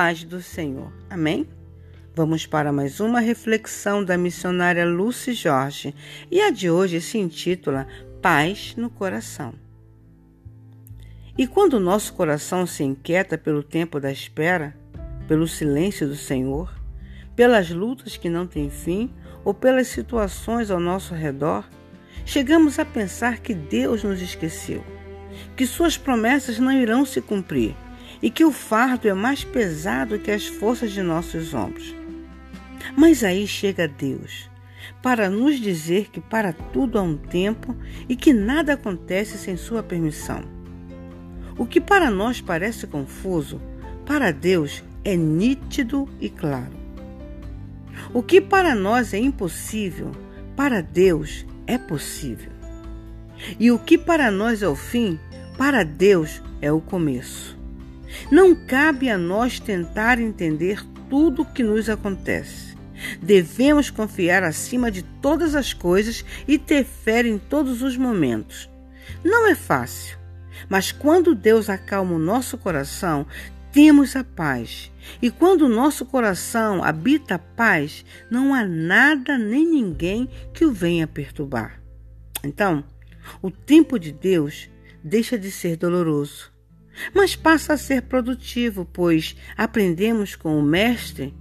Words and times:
paz 0.00 0.24
do 0.24 0.40
Senhor. 0.40 0.90
Amém? 1.10 1.46
Vamos 2.14 2.46
para 2.46 2.72
mais 2.72 3.00
uma 3.00 3.20
reflexão 3.20 4.02
da 4.02 4.16
missionária 4.16 4.82
Lucy 4.86 5.34
Jorge 5.34 5.94
e 6.30 6.40
a 6.40 6.48
de 6.48 6.70
hoje 6.70 7.02
se 7.02 7.18
intitula 7.18 7.86
Paz 8.22 8.74
no 8.78 8.88
Coração. 8.88 9.52
E 11.36 11.46
quando 11.46 11.74
o 11.74 11.80
nosso 11.80 12.14
coração 12.14 12.66
se 12.66 12.82
inquieta 12.82 13.36
pelo 13.36 13.62
tempo 13.62 14.00
da 14.00 14.10
espera, 14.10 14.74
pelo 15.28 15.46
silêncio 15.46 16.08
do 16.08 16.16
Senhor, 16.16 16.74
pelas 17.36 17.68
lutas 17.68 18.16
que 18.16 18.30
não 18.30 18.46
têm 18.46 18.70
fim 18.70 19.12
ou 19.44 19.52
pelas 19.52 19.88
situações 19.88 20.70
ao 20.70 20.80
nosso 20.80 21.12
redor, 21.12 21.68
chegamos 22.24 22.78
a 22.78 22.86
pensar 22.86 23.40
que 23.40 23.52
Deus 23.52 24.02
nos 24.02 24.22
esqueceu, 24.22 24.82
que 25.54 25.66
Suas 25.66 25.98
promessas 25.98 26.58
não 26.58 26.72
irão 26.72 27.04
se 27.04 27.20
cumprir 27.20 27.76
e 28.22 28.30
que 28.30 28.44
o 28.44 28.52
fardo 28.52 29.08
é 29.08 29.14
mais 29.14 29.44
pesado 29.44 30.18
que 30.18 30.30
as 30.30 30.46
forças 30.46 30.92
de 30.92 31.02
nossos 31.02 31.54
ombros. 31.54 31.94
Mas 32.96 33.24
aí 33.24 33.46
chega 33.46 33.88
Deus 33.88 34.50
para 35.02 35.30
nos 35.30 35.58
dizer 35.58 36.10
que 36.10 36.20
para 36.20 36.52
tudo 36.52 36.98
há 36.98 37.02
um 37.02 37.16
tempo 37.16 37.74
e 38.08 38.16
que 38.16 38.32
nada 38.32 38.74
acontece 38.74 39.38
sem 39.38 39.56
Sua 39.56 39.82
permissão. 39.82 40.42
O 41.56 41.66
que 41.66 41.80
para 41.80 42.10
nós 42.10 42.40
parece 42.40 42.86
confuso, 42.86 43.60
para 44.06 44.30
Deus 44.30 44.82
é 45.04 45.16
nítido 45.16 46.08
e 46.20 46.28
claro. 46.28 46.72
O 48.12 48.22
que 48.22 48.40
para 48.40 48.74
nós 48.74 49.12
é 49.12 49.18
impossível, 49.18 50.10
para 50.56 50.80
Deus 50.80 51.46
é 51.66 51.78
possível. 51.78 52.50
E 53.58 53.70
o 53.70 53.78
que 53.78 53.96
para 53.96 54.30
nós 54.30 54.62
é 54.62 54.68
o 54.68 54.74
fim, 54.74 55.18
para 55.56 55.82
Deus 55.82 56.42
é 56.60 56.72
o 56.72 56.80
começo. 56.80 57.59
Não 58.30 58.54
cabe 58.54 59.08
a 59.08 59.18
nós 59.18 59.60
tentar 59.60 60.18
entender 60.18 60.84
tudo 61.08 61.42
o 61.42 61.46
que 61.46 61.62
nos 61.62 61.88
acontece. 61.88 62.76
Devemos 63.22 63.90
confiar 63.90 64.42
acima 64.42 64.90
de 64.90 65.02
todas 65.02 65.54
as 65.54 65.72
coisas 65.72 66.24
e 66.46 66.58
ter 66.58 66.84
fé 66.84 67.26
em 67.26 67.38
todos 67.38 67.82
os 67.82 67.96
momentos. 67.96 68.68
Não 69.24 69.46
é 69.46 69.54
fácil, 69.54 70.18
mas 70.68 70.92
quando 70.92 71.34
Deus 71.34 71.70
acalma 71.70 72.14
o 72.14 72.18
nosso 72.18 72.58
coração, 72.58 73.26
temos 73.72 74.16
a 74.16 74.24
paz. 74.24 74.90
E 75.22 75.30
quando 75.30 75.62
o 75.62 75.68
nosso 75.68 76.04
coração 76.04 76.82
habita 76.82 77.36
a 77.36 77.38
paz, 77.38 78.04
não 78.30 78.54
há 78.54 78.64
nada 78.64 79.38
nem 79.38 79.66
ninguém 79.66 80.28
que 80.52 80.64
o 80.64 80.72
venha 80.72 81.06
perturbar. 81.06 81.80
Então, 82.44 82.84
o 83.40 83.50
tempo 83.50 83.98
de 83.98 84.12
Deus 84.12 84.68
deixa 85.02 85.38
de 85.38 85.50
ser 85.50 85.76
doloroso, 85.76 86.49
mas 87.14 87.36
passa 87.36 87.74
a 87.74 87.78
ser 87.78 88.02
produtivo, 88.02 88.84
pois 88.84 89.36
aprendemos 89.56 90.34
com 90.34 90.58
o 90.58 90.62
Mestre, 90.62 91.34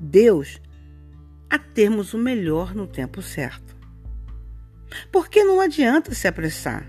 Deus, 0.00 0.60
a 1.48 1.58
termos 1.58 2.14
o 2.14 2.18
melhor 2.18 2.74
no 2.74 2.86
tempo 2.86 3.20
certo. 3.20 3.76
Porque 5.10 5.44
não 5.44 5.60
adianta 5.60 6.14
se 6.14 6.26
apressar, 6.26 6.86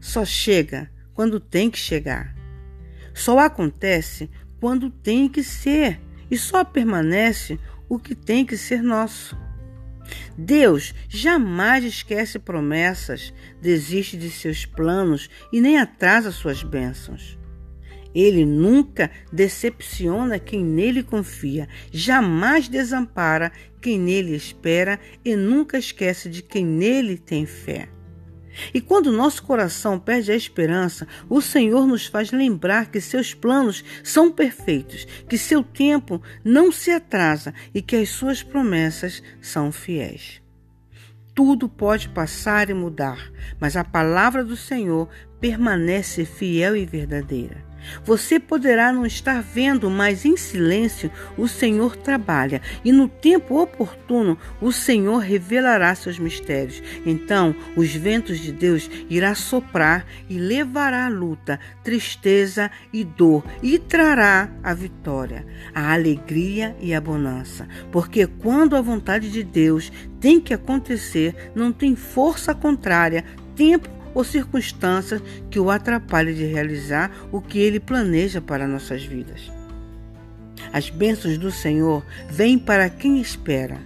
só 0.00 0.24
chega 0.24 0.90
quando 1.14 1.40
tem 1.40 1.70
que 1.70 1.78
chegar. 1.78 2.34
Só 3.14 3.38
acontece 3.38 4.28
quando 4.60 4.90
tem 4.90 5.28
que 5.28 5.42
ser 5.42 6.00
e 6.30 6.36
só 6.36 6.64
permanece 6.64 7.58
o 7.88 7.98
que 7.98 8.14
tem 8.14 8.44
que 8.44 8.56
ser 8.56 8.82
nosso. 8.82 9.36
Deus 10.36 10.94
jamais 11.08 11.84
esquece 11.84 12.38
promessas, 12.38 13.32
desiste 13.60 14.16
de 14.16 14.30
seus 14.30 14.66
planos 14.66 15.30
e 15.52 15.60
nem 15.60 15.78
atrasa 15.78 16.30
suas 16.30 16.62
bênçãos. 16.62 17.38
Ele 18.14 18.44
nunca 18.44 19.10
decepciona 19.32 20.38
quem 20.38 20.64
nele 20.64 21.02
confia, 21.02 21.68
jamais 21.90 22.68
desampara 22.68 23.50
quem 23.80 23.98
nele 23.98 24.34
espera 24.34 25.00
e 25.24 25.34
nunca 25.34 25.76
esquece 25.76 26.28
de 26.28 26.42
quem 26.42 26.64
nele 26.64 27.18
tem 27.18 27.44
fé. 27.44 27.88
E 28.72 28.80
quando 28.80 29.12
nosso 29.12 29.42
coração 29.42 29.98
perde 29.98 30.30
a 30.30 30.36
esperança, 30.36 31.06
o 31.28 31.40
Senhor 31.40 31.86
nos 31.86 32.06
faz 32.06 32.30
lembrar 32.30 32.90
que 32.90 33.00
seus 33.00 33.34
planos 33.34 33.84
são 34.02 34.30
perfeitos, 34.30 35.06
que 35.28 35.36
seu 35.36 35.62
tempo 35.62 36.22
não 36.44 36.70
se 36.70 36.90
atrasa 36.90 37.52
e 37.74 37.82
que 37.82 37.96
as 37.96 38.10
suas 38.10 38.42
promessas 38.42 39.22
são 39.40 39.72
fiéis. 39.72 40.40
Tudo 41.34 41.68
pode 41.68 42.08
passar 42.10 42.70
e 42.70 42.74
mudar, 42.74 43.32
mas 43.58 43.76
a 43.76 43.82
palavra 43.82 44.44
do 44.44 44.56
Senhor 44.56 45.08
permanece 45.40 46.24
fiel 46.24 46.76
e 46.76 46.86
verdadeira. 46.86 47.73
Você 48.04 48.38
poderá 48.38 48.92
não 48.92 49.06
estar 49.06 49.42
vendo, 49.42 49.90
mas 49.90 50.24
em 50.24 50.36
silêncio 50.36 51.10
o 51.36 51.48
Senhor 51.48 51.96
trabalha 51.96 52.60
e 52.84 52.92
no 52.92 53.08
tempo 53.08 53.60
oportuno 53.60 54.38
o 54.60 54.72
Senhor 54.72 55.18
revelará 55.18 55.94
seus 55.94 56.18
mistérios. 56.18 56.82
Então 57.04 57.54
os 57.76 57.94
ventos 57.94 58.38
de 58.38 58.52
Deus 58.52 58.90
irá 59.08 59.34
soprar 59.34 60.06
e 60.28 60.38
levará 60.38 61.06
a 61.06 61.10
luta, 61.10 61.58
tristeza 61.82 62.70
e 62.92 63.04
dor 63.04 63.44
e 63.62 63.78
trará 63.78 64.50
a 64.62 64.74
vitória, 64.74 65.46
a 65.74 65.92
alegria 65.92 66.76
e 66.80 66.94
a 66.94 67.00
bonança. 67.00 67.68
Porque 67.90 68.26
quando 68.26 68.76
a 68.76 68.80
vontade 68.80 69.30
de 69.30 69.42
Deus 69.42 69.92
tem 70.20 70.40
que 70.40 70.54
acontecer, 70.54 71.52
não 71.54 71.72
tem 71.72 71.94
força 71.94 72.54
contrária, 72.54 73.24
tempo 73.54 73.88
ou 74.14 74.24
circunstâncias 74.24 75.20
que 75.50 75.58
o 75.58 75.70
atrapalhem 75.70 76.34
de 76.34 76.44
realizar 76.44 77.10
o 77.32 77.40
que 77.40 77.58
ele 77.58 77.80
planeja 77.80 78.40
para 78.40 78.68
nossas 78.68 79.04
vidas. 79.04 79.50
As 80.72 80.88
bênçãos 80.88 81.36
do 81.38 81.50
Senhor 81.50 82.04
vêm 82.30 82.58
para 82.58 82.88
quem 82.88 83.20
espera. 83.20 83.78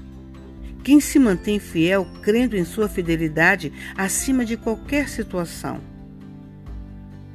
Quem 0.85 1.01
se 1.01 1.19
mantém 1.19 1.59
fiel, 1.59 2.07
crendo 2.23 2.57
em 2.57 2.65
sua 2.65 2.89
fidelidade 2.89 3.73
acima 3.97 4.45
de 4.45 4.57
qualquer 4.57 5.09
situação. 5.09 5.81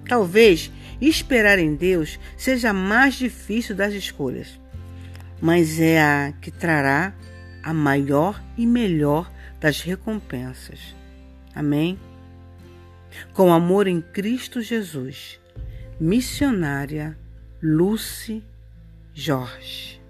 Talvez 0.07 0.71
esperar 0.99 1.59
em 1.59 1.75
Deus 1.75 2.19
seja 2.37 2.69
a 2.69 2.73
mais 2.73 3.15
difícil 3.15 3.75
das 3.75 3.93
escolhas, 3.93 4.59
mas 5.41 5.79
é 5.79 6.01
a 6.01 6.33
que 6.41 6.51
trará 6.51 7.13
a 7.61 7.73
maior 7.73 8.41
e 8.57 8.65
melhor 8.65 9.31
das 9.59 9.81
recompensas. 9.81 10.95
Amém? 11.55 11.97
Com 13.33 13.53
amor 13.53 13.87
em 13.87 14.01
Cristo 14.01 14.61
Jesus. 14.61 15.39
Missionária 15.99 17.17
Lucy 17.61 18.43
Jorge. 19.13 20.02